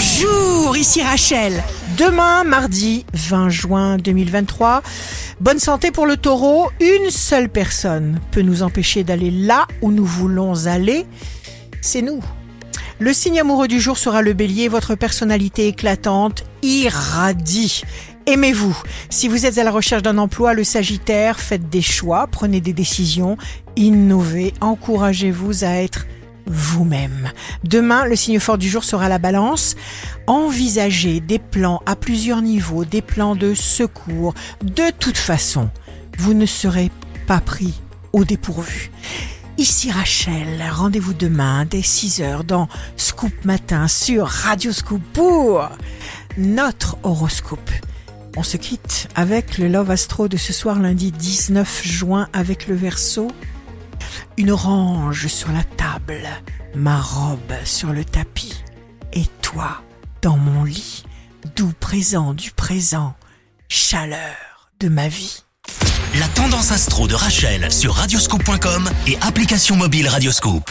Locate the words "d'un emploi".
20.02-20.54